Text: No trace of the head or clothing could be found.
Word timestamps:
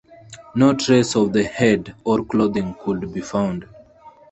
No 0.55 0.73
trace 0.75 1.15
of 1.15 1.31
the 1.31 1.43
head 1.43 1.93
or 2.03 2.25
clothing 2.25 2.73
could 2.83 3.13
be 3.13 3.21
found. 3.21 3.65